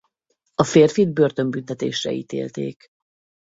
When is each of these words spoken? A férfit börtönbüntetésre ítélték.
A 0.55 0.63
férfit 0.63 1.13
börtönbüntetésre 1.13 2.11
ítélték. 2.11 2.85